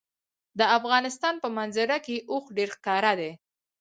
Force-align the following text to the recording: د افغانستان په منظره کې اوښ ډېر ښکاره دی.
د 0.59 0.61
افغانستان 0.77 1.35
په 1.43 1.47
منظره 1.57 1.97
کې 2.05 2.15
اوښ 2.31 2.45
ډېر 2.57 2.69
ښکاره 2.75 3.13
دی. 3.19 3.31